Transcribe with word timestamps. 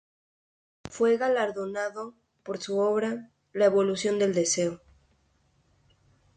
Fue 0.89 1.17
galardonado 1.17 2.15
por 2.41 2.57
su 2.59 2.79
obra 2.79 3.29
""La 3.53 3.65
evolución 3.65 4.17
del 4.17 4.33
deseo"". 4.33 4.81